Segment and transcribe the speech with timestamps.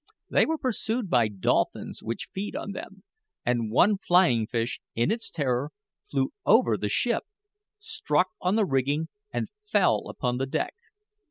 [0.31, 3.03] They were pursued by dolphins, which feed on them;
[3.45, 5.69] and one flying fish, in its terror,
[6.09, 7.25] flew over the ship,
[7.77, 10.73] struck on the rigging, and fell upon the deck.